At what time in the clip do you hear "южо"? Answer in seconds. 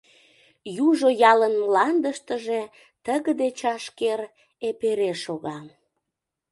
0.85-1.09